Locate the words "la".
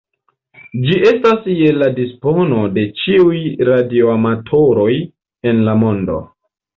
1.81-1.89, 5.69-5.77